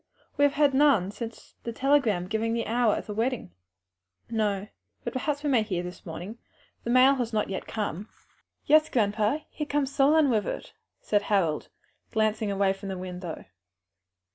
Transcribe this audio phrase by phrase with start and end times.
[0.35, 3.51] "We have had none since the telegram giving the hour for the wedding."
[4.31, 4.67] "No,
[5.03, 6.39] but perhaps we may hear this morning
[6.83, 8.09] the mail has not come
[8.65, 11.69] yet." "Yes, grandpa; here comes Solon with it," said Harold,
[12.11, 13.45] glancing from the window.